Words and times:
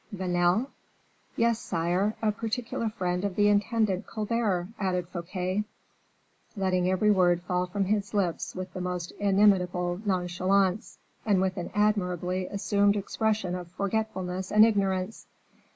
"Vanel?" 0.11 0.65
"Yes, 1.35 1.59
sire, 1.59 2.15
a 2.23 2.31
particular 2.31 2.89
friend 2.89 3.23
of 3.23 3.35
the 3.35 3.49
intendant 3.49 4.07
Colbert," 4.07 4.69
added 4.79 5.07
Fouquet; 5.09 5.63
letting 6.57 6.89
every 6.89 7.11
word 7.11 7.43
fall 7.43 7.67
from 7.67 7.85
his 7.85 8.11
lips 8.11 8.55
with 8.55 8.73
the 8.73 8.81
most 8.81 9.11
inimitable 9.19 10.01
nonchalance, 10.03 10.97
and 11.23 11.39
with 11.39 11.55
an 11.55 11.69
admirably 11.75 12.47
assumed 12.47 12.95
expression 12.95 13.53
of 13.53 13.67
forgetfulness 13.67 14.51
and 14.51 14.65
ignorance. 14.65 15.27